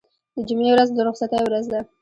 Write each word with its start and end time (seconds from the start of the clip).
د 0.35 0.37
جمعې 0.47 0.71
ورځ 0.73 0.89
د 0.93 0.99
رخصتۍ 1.07 1.39
ورځ 1.43 1.65
ده. 1.71 1.79